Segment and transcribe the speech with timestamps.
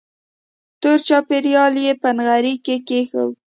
[0.81, 1.43] تور چایبر
[1.83, 3.33] یې په نغري کې کېښود.